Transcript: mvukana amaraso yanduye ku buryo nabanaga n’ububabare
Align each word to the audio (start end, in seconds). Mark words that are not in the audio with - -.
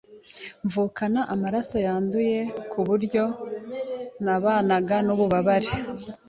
mvukana 0.65 1.19
amaraso 1.33 1.75
yanduye 1.85 2.39
ku 2.71 2.79
buryo 2.87 3.23
nabanaga 4.23 4.95
n’ububabare 5.05 5.71